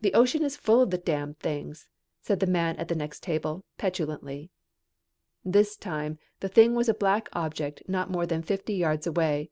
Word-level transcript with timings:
"The 0.00 0.14
ocean 0.14 0.44
is 0.44 0.56
full 0.56 0.80
of 0.80 0.90
the 0.90 0.96
damn 0.96 1.34
things," 1.34 1.88
said 2.20 2.38
the 2.38 2.46
man 2.46 2.76
at 2.76 2.86
the 2.86 2.94
next 2.94 3.24
table 3.24 3.64
petulantly. 3.78 4.52
This 5.44 5.76
time 5.76 6.18
the 6.38 6.48
thing 6.48 6.76
was 6.76 6.88
a 6.88 6.94
black 6.94 7.28
object 7.32 7.82
not 7.88 8.12
more 8.12 8.26
than 8.26 8.42
fifty 8.44 8.74
yards 8.74 9.08
away. 9.08 9.50